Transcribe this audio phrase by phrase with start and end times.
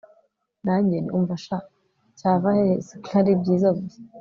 [0.65, 1.57] nanjye nti umva sha,
[2.17, 3.99] cyava hehe se ko ari ibyiza gusa